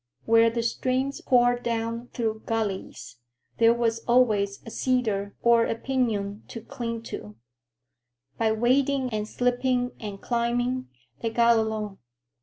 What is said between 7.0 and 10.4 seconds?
to. By wading and slipping and